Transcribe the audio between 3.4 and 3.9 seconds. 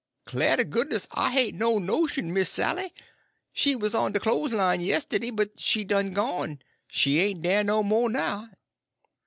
She wuz